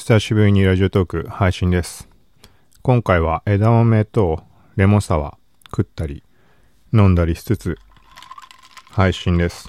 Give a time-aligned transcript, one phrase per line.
[0.00, 2.08] 久しぶりにラジオトーク配信です。
[2.80, 4.42] 今回は枝豆と
[4.74, 6.24] レモンサワー食ったり
[6.90, 7.78] 飲んだりしつつ
[8.88, 9.68] 配信です。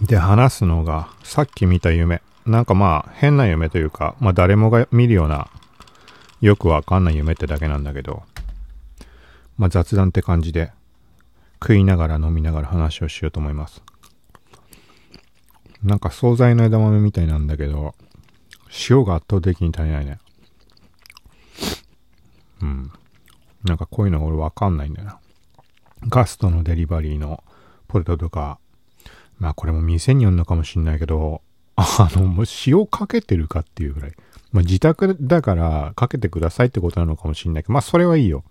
[0.00, 2.22] で、話すのがさっき見た夢。
[2.46, 5.50] なんかまあ変な夢というか、まあ誰もが見るような
[6.40, 8.22] よくわかんない夢ってだけなんだけど、
[9.58, 10.72] まあ雑談って感じで
[11.60, 13.82] 食いながら飲みながら話をしようと思います。
[15.82, 17.94] なんか惣菜の枝豆みたいなんだけど、
[18.88, 20.18] 塩が圧倒的に足りないね。
[22.62, 22.92] うん。
[23.64, 25.18] なんかこういうの俺わかんないんだよな。
[26.08, 27.42] ガストのデリバリーの
[27.88, 28.58] ポテトとか、
[29.38, 31.42] まあこれも店によるのかもしんないけど、
[31.76, 34.12] あの、もう塩かけてるかっていうぐらい。
[34.52, 38.44] まあ自宅だからかけてくださいってことなのかもしんないけど、まあそれはいいよ。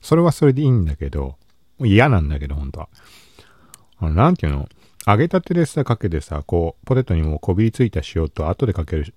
[0.00, 1.36] それはそれでいいんだけど、
[1.80, 2.88] 嫌なんだけど、本当は。
[3.98, 4.68] あの、なんていうの？
[5.06, 9.14] 揚げたてでさ、かけてさ、こう、ポテトにもこびりついた塩と後でかける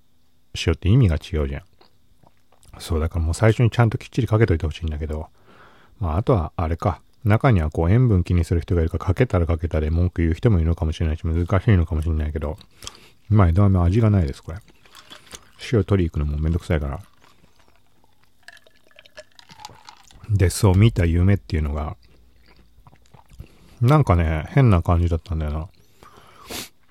[0.65, 1.63] 塩って意味が違うじゃん。
[2.79, 5.27] そう、だからもう最初にちゃんときっちりかけといてほしいんだけど、
[5.99, 7.01] まああとはあれか。
[7.23, 12.57] 中にはこう塩分気にする人がいるかかけたらかけたで文句言う人もいるのかもしれないし難しいのかもしれないけど、
[13.29, 14.59] まあ枝豆味がないです、これ。
[15.71, 17.01] 塩取り行くのもめんどくさいから。
[20.29, 21.97] で、そう見た夢っていうのが、
[23.81, 25.59] なんかね、変な感じだったんだよな。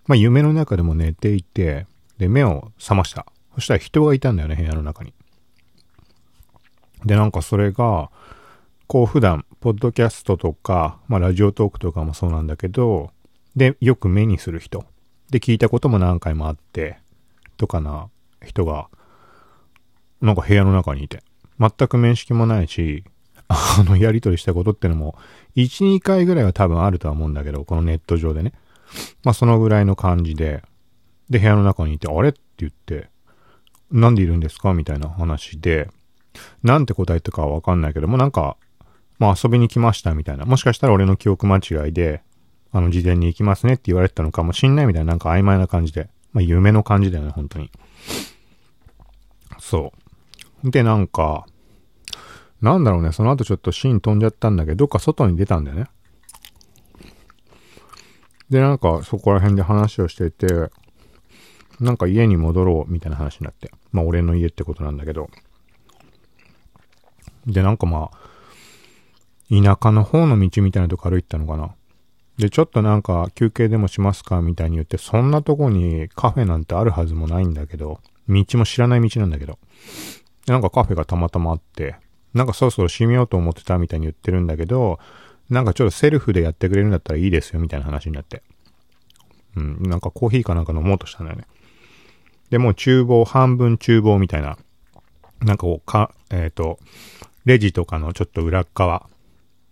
[0.07, 1.87] まあ夢の中でも寝ていて、
[2.19, 3.27] で、目を覚ました。
[3.55, 5.13] そしたら人がいたんだよね、部屋の中に。
[7.05, 8.11] で、なんかそれが、
[8.87, 13.11] こう普段、ポッドキャストとか、まあラジオトークとかもそうなんだけど、
[13.57, 14.85] で、よく目にする人。
[15.31, 16.99] で、聞いたことも何回もあって、
[17.57, 18.09] とかな
[18.45, 18.89] 人が、
[20.21, 21.23] なんか部屋の中にいて。
[21.59, 23.05] 全く面識もないし、
[23.49, 25.17] あの、やりとりしたことってのも、
[25.57, 28.53] 1、2回ぐらいは多分あるとは思うんだけど、このネット上でね。
[29.23, 30.63] まあそのぐらいの感じで、
[31.31, 32.31] で、部屋の中にいて、あれ？
[32.31, 33.09] って言って、
[33.95, 34.75] なんでいるんですか？
[34.75, 35.89] みたいな話で、
[36.65, 38.57] なんて答えたかはわかんないけども、なんか、
[39.21, 40.45] まあ遊びに来ましたみたいな。
[40.45, 42.23] もしかしたら俺の記憶間違いで、
[42.73, 46.11] あの、事前に行きますねって言われてたのかもしんないみたいな、なんか曖昧な感じで。
[46.33, 47.71] まあ夢の感じだよね、本当に。
[49.61, 49.93] そ
[50.65, 50.71] う。
[50.71, 51.47] で、なんか、
[52.61, 55.87] なんだろうね、その後ちょっとシーン飛んじゃったんだけど、どっか外に出たんだよね。
[58.51, 60.47] で、なんかそこら辺で話をしてて、
[61.81, 63.71] なんか家に戻ろうみたいな話になって。
[63.93, 65.31] まあ俺の家ってことなんだけど。
[67.47, 68.19] で、なんかまあ、
[69.51, 71.75] 田舎の方の道みたいなとこ歩いてたのかな。
[72.39, 79.59] で、ちょっとなんか休憩でもしますかみたいに言って、そんなとこにカフェなんてあるはずもないんだけど、道も知らない道なんだけど。
[80.47, 81.97] でなんかカフェがたまたまあって、
[82.33, 84.99] なんかそろそろ閉めようと思ってたみたいに言ってるんだけど、
[85.51, 88.43] なんかちょっとセルフでやってくれるんだったらいいですよみたいな話になって。
[89.57, 91.47] うん、なんかコーヒーかなんか飲もうとしたんだよね。
[92.51, 94.59] で、もう厨房、半分厨房みたいな、
[95.41, 96.79] なんかこう、か、えっ、と、
[97.45, 99.09] レジとかのちょっと裏側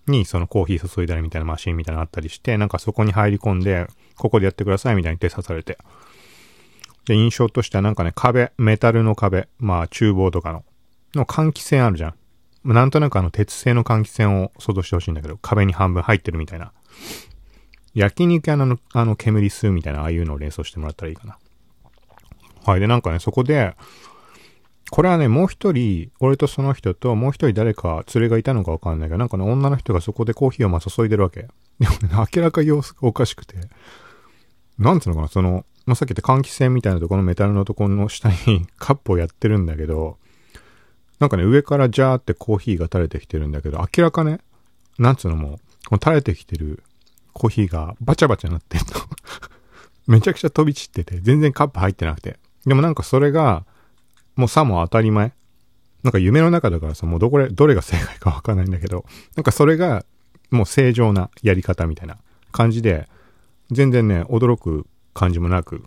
[0.07, 5.79] にそのコーヒー注いだりみたいなマシンみたいなのあったりして、なんかそこに入り込んで、ここでやってくださいみたいに手刺されて。
[7.07, 10.65] で、印象としてはなんかね、壁、メタルの壁、まあ厨房とかの、
[11.15, 12.15] の換気扇あるじゃん。
[12.65, 16.73] なんとなくあの鉄製の換気扇を想像してほしいんだけど、壁に半分入ってるみたいな。
[17.95, 21.39] 焼肉屋のあの煙吸うみたいな、ああいうのを連想してもらったらいいかな。
[22.65, 22.81] はい。
[22.81, 23.75] で、なんかね、そこで、
[24.91, 31.49] これはね、もう一人、俺とその人と、もう一人誰か連れがいたのかわかんないけど、なんかね、女の人がそこでコーヒーをまあ注いでるわけ。
[31.81, 33.57] でもね、明らか様子がおかしくて、
[34.79, 40.19] なんつうのかな、その、まあ、さっき言った換気扇みたいなところのメタルのところの下に カップをやってるんだけど、
[41.19, 44.41] なんかね、上からジャーってコーヒーが垂れてきてるんだけど、明らかね、
[44.99, 45.59] なんつうのもう、
[45.89, 46.83] この垂れてきてる
[47.33, 48.87] コーヒーがバチャバチャなってんの。
[50.07, 52.39] めちゃくちゃ飛び散ってて、全然カップ入ってなくて。
[52.67, 53.65] でもなんかそれが、
[54.37, 55.33] もうさも当たり前。
[56.03, 59.05] なんか夢の中だからさ、もうどこれ、どれが正解かわかんないんだけど、
[59.37, 60.05] なんかそれが、
[60.51, 62.19] もう正常なやり方みたいな
[62.51, 63.09] 感じで、
[63.71, 65.85] 全然ね、驚く感じもなく、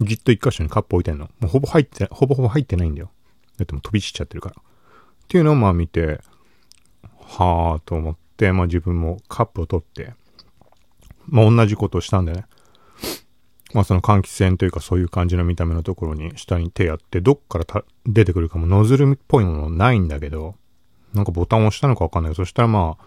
[0.00, 1.28] じっと一箇所にカップ置いてんの。
[1.40, 3.10] もうほぼ入って、ほぼほぼ入ってないんだよ。
[3.58, 4.56] だってもう飛び散っちゃってるから。
[4.58, 4.62] っ
[5.28, 6.20] ていうのをまあ見て、
[7.20, 10.14] はぁと思って、まあ自分もカップを取って、
[11.26, 12.46] まあ同じことをしたんだよね。
[13.74, 20.54] まあその換気扇というかそういう感じの見た目のところに下に手やって、どっから出てくるかもノズルっぽいものないんだけど、
[21.14, 23.04] なんかボタンを押したのかわかんないけど、そしたらまあ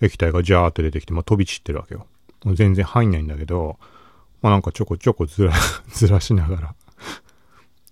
[0.00, 2.06] 液体がジャーって出てきて、まあ飛び散ってるわけよ。
[2.44, 3.78] もう全然入んないんだけど、
[4.42, 5.52] まあなんかちょこちょこずら、
[5.88, 6.74] ずらしながら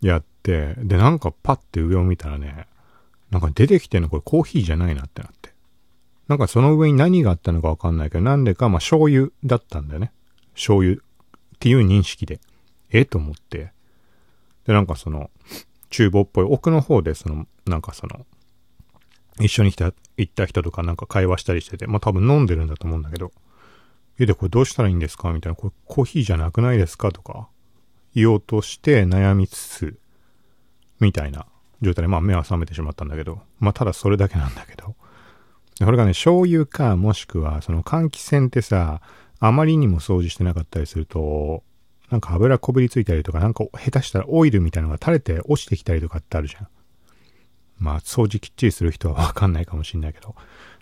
[0.02, 2.66] やって、でなんかパッて上を見たらね、
[3.30, 5.50] なんか出てきてんのこれコーヒーじゃないなってなって。
[6.28, 10.12] なんかその上に何があったのかわかんないけど、なんでかまあ醤油だったんだよね。
[10.54, 11.00] 醤油
[11.60, 12.40] っていう認識で。
[12.90, 13.72] えと思って。
[14.66, 15.30] で、なんかその、
[15.90, 18.24] 厨房っぽい奥の方で、その、なんかその、
[19.38, 23.30] 一緒に来た、行った人とかなんか会話したりしてて、まあ多分飲んでるんだと思うんだけど、
[24.18, 25.32] え、で、これどうしたらいいんですか？
[25.32, 27.12] みたいな、これコーヒーじゃなくないですか？
[27.12, 27.48] とか、
[28.14, 29.98] 言おうとして悩みつつ、
[30.98, 31.44] みたいな
[31.82, 34.96] 状態で、まあ目は覚めてしまったんだけど、まあただそれだけなんだけど、
[35.78, 39.00] これがね、醤油か、もしくは、その換気扇ってさ、
[39.40, 41.62] あまりにも掃除してなかったりすると、
[42.10, 46.68] なんか油こびりついたりとか、なんか下手したらオイルみたいなのが垂れて落ちてきたりとかってあるじゃん。
[47.78, 50.34] まあ、掃除きっちりする人はわかんないかもしんないけど、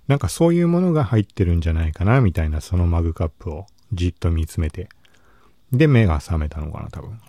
[0.09, 4.89] なんかそういうものが入ってるんじゃないかな、みたいなそのマグカップをじっと見つめて。
[5.71, 7.21] で、目が覚めたのかな、多分。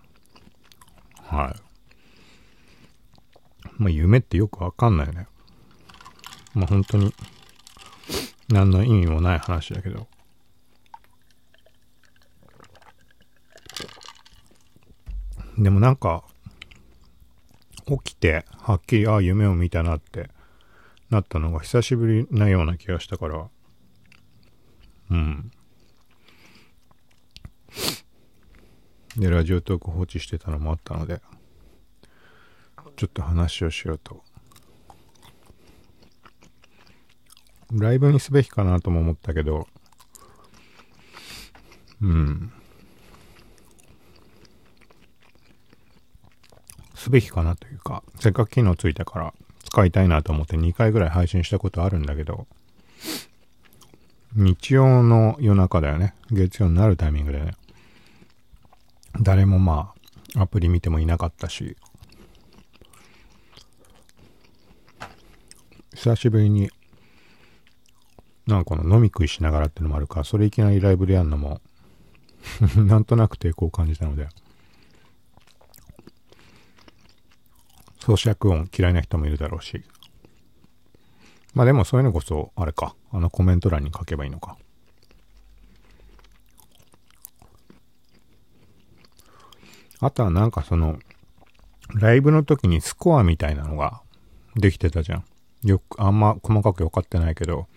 [1.22, 1.62] はい。
[3.78, 5.28] まあ、夢ってよくわかんないよね。
[6.56, 7.14] まあ、本当に、
[8.48, 10.08] 何の意味もない話だけど。
[15.59, 16.23] でもなんか、
[17.85, 20.29] 起きて、はっきり、ああ、夢を見たなって
[21.09, 23.50] なったのが久しぶりなような気がしたから、
[25.11, 25.51] うん。
[29.17, 31.21] で、ラジオトーク放置してたのもあったので、
[32.95, 34.23] ちょっと話をしようと。
[37.73, 39.67] ライブにすべきかなとも思ったけど、
[42.01, 42.53] うん。
[47.09, 49.33] すべきかなというか、せっかく機能ついたから
[49.63, 52.45] 使いたいなと思って2回ぐらい配信したことあるんだけど、
[54.35, 56.13] 日曜の夜中だよね。
[56.29, 57.56] 月曜になるタイミングでね。
[59.19, 59.91] 誰もま
[60.35, 61.75] あ、アプリ見てもいなかったし、
[65.95, 66.69] 久しぶりに、
[68.45, 71.59] なんかこの飲み食いしながらってのもあるから、それいきなりライブでやんのも
[72.77, 74.27] なんとなく抵抗を感じたので、
[78.15, 79.83] 咀嚼音嫌いな人もいるだろうし。
[81.53, 82.95] まあでもそういうのこそ、あれか。
[83.11, 84.57] あのコメント欄に書けばいいのか。
[90.00, 91.00] あとはなんかその、
[91.94, 94.01] ライブの時にスコアみたいなのが
[94.56, 95.25] できてたじゃん。
[95.63, 97.67] よく、あんま細かく分かってないけど、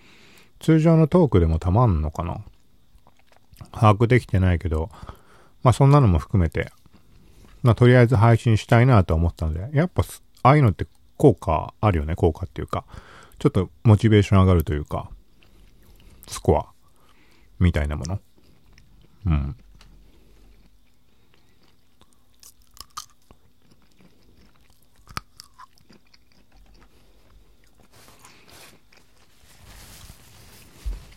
[0.60, 2.44] 通常のトークでもたまんのかな
[3.72, 4.90] 把握できてないけど、
[5.62, 6.70] まあそんなのも含めて、
[7.62, 10.02] まあ、とりあえず配信したいなと思ったので、やっぱ、
[10.42, 10.86] ああいうのって
[11.16, 12.84] 効果あるよね、効果っていうか。
[13.38, 15.10] ちょっとモチベーション上がるというか、
[16.28, 16.66] スコア、
[17.58, 18.20] みたいなもの。
[19.26, 19.56] うん。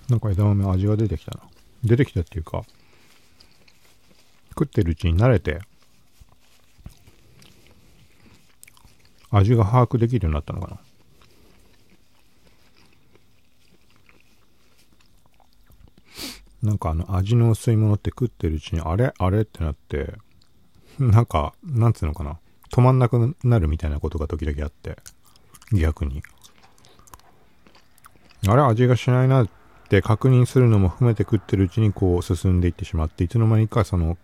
[0.10, 1.40] なんか枝豆味が出てきたな。
[1.84, 2.64] 出てきたっていうか、
[4.50, 5.62] 食ってるうちに慣れて、
[9.38, 10.80] 味が把握できるようになったのかな。
[16.64, 19.14] なんかあの味の薄いものって食ってるうちにあれ？
[19.20, 19.42] あれ？
[19.42, 20.16] ってなって、
[20.98, 22.40] なんか、なんつうのかな。
[22.72, 24.98] 止まんなくなるみたいなことが時々あって、
[25.72, 26.24] 逆に。
[28.48, 28.64] あれ？
[28.64, 29.50] 味がしないなっ
[29.90, 34.18] て確認するのも含めて食ってるうちにこう進んでいってしまって、いつの間にかその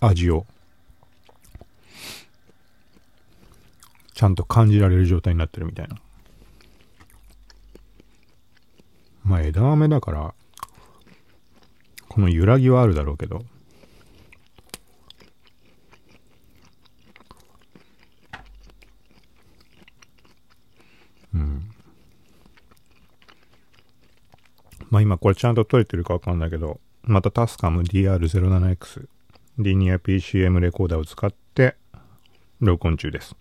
[0.00, 0.46] 味を
[4.14, 5.96] ちゃんと感じられる状態になってるみたいな。
[9.24, 10.34] まあ枝豆だから、
[12.08, 13.44] この揺らぎはあるだろうけど、
[21.34, 21.70] うん。
[24.90, 29.08] まあ今これちゃんと撮れてるかわかんないけど、またタスカム DR07X
[29.58, 31.76] リニア PCM レコーダーを使って
[32.60, 33.34] 録音中です。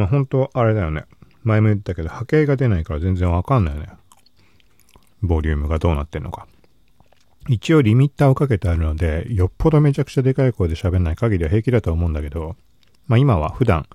[0.00, 1.04] まあ本当あれだよね。
[1.42, 3.88] 前も言ったけど波形が出ないから全然わかんないよね。
[5.20, 6.48] ボリュームがどうなってんのか。
[7.48, 12.56] 一応リミッターをかけてあるので、よっぽどめちゃくちゃでかい声で喋んない限りは平気だと思うんだけど、
[13.08, 13.86] まあ今は普段、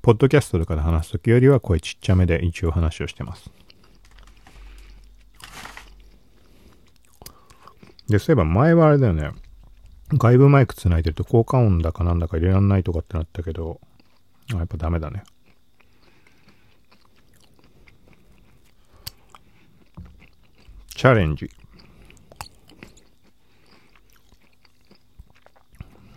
[0.00, 3.50] ポッドキャストとかで話すときよりは声ちっちゃめで一応話をしてます。
[8.08, 9.32] で、そういえば前はあれだよね。
[10.14, 13.78] 外部マイク繋いでると効果音だかなんだか入れらんないとかってなったけど、
[14.54, 15.24] あやっぱダメだね。
[21.00, 21.48] チャレンジ。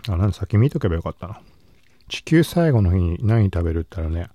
[0.10, 1.40] あ、なんで先見とけばよかったな。
[2.10, 4.28] 地球最後の日に何食べるったらね、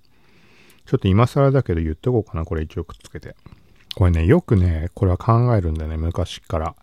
[0.87, 3.35] ちょっと今更だけど言っとこうかな、これ一応くっつけて。
[3.93, 6.75] これね、よくね、これは考えるんだよね、昔から。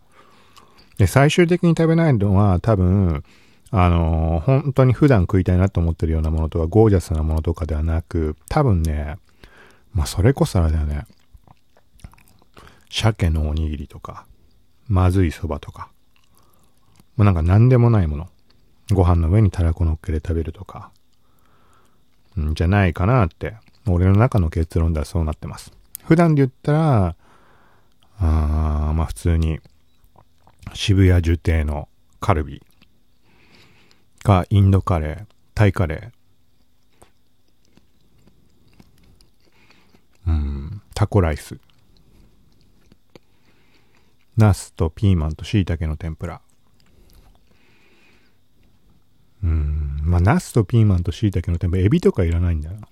[0.97, 3.25] で、最終的に食べないのは多分、
[3.71, 9.17] あのー本当に普段食いたいなと思ってるようなものとか、ゴージャスなものとかではなく、多分ね、
[9.93, 11.05] まあそれこそあれだよね。
[12.99, 14.25] 鮭のおにぎりとか、
[14.87, 15.91] まずいそばとか、
[17.15, 18.27] もうなんか何でもないもの。
[18.91, 20.91] ご飯の上にたらこ乗っけて食べるとか、
[22.39, 23.55] んじゃないかなって、
[23.87, 25.71] 俺の中の結論ではそうなってます。
[26.05, 27.15] 普段で言ったら、
[28.19, 29.59] あーまあ普通に、
[30.73, 31.89] 渋谷樹亭の
[32.19, 32.63] カルビ。
[34.23, 41.59] か、インドカレー、タイカレー、うん、タコライス、
[44.37, 46.41] ナスとピーマンと椎茸の天ぷら。
[49.43, 52.87] うん、まあ、ナスとピーマンと椎茸の天ぷら、エビとかいらないんだよな。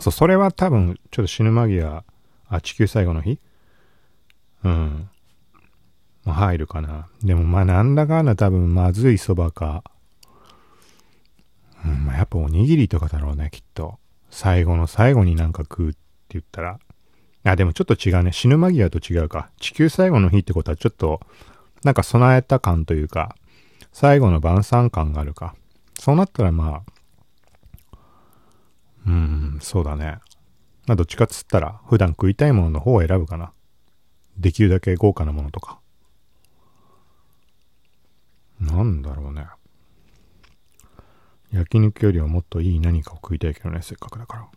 [0.00, 2.04] そう、それは多分、ちょっと死ぬ間際、
[2.48, 3.38] あ、地球最後の日？
[4.64, 5.08] うん。
[6.24, 7.08] まあ、入るかな。
[7.22, 9.84] でも、まあ、なんだかんだ多分、まずいそばか。
[11.84, 13.98] うん、まあ、やっぱおにぎりとかだろうね、きっと。
[14.30, 15.98] 最後の最後になんか食うって
[16.30, 16.80] 言ったら。
[17.52, 18.32] あ、でもちょっと違うね。
[18.32, 19.50] 死ぬ間際と違うか。
[19.60, 21.20] 地球最後の日ってことはちょっと、
[21.84, 23.36] なんか備えた感というか、
[23.92, 25.54] 最後の晩餐感があるか。
[25.98, 27.98] そうなったらまあ、
[29.06, 30.18] うーん、そうだね。
[30.86, 33.52] まあどっちかっつったら、普段食いたいものの方を選ぶかな。
[34.36, 35.78] できるだけ豪華なものとか。
[38.60, 39.46] なんだろうね。
[41.52, 44.48] 焼肉よりはもっといい何かを食いたいけどね、せっかくだから。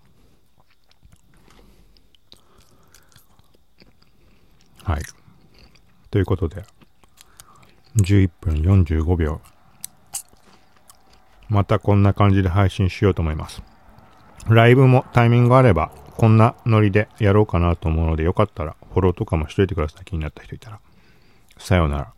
[4.90, 5.02] はい。
[6.10, 6.64] ということで、
[7.98, 9.40] 11分45秒。
[11.48, 13.62] またこんな感じで配信しようと思います。
[14.48, 20.06] ライブもタイミングがあれば、こんなノリでやろうかなと思うので、よかったらフォローとかもしといてください。
[20.06, 20.80] 気になった人いたら。
[21.60, 22.14] さようなら。